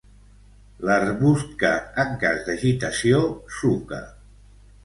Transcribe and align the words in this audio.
L'arbust 0.89 1.51
que, 1.59 1.71
en 2.05 2.17
cas 2.25 2.41
d'agitació, 2.49 3.21
suca. 3.59 4.05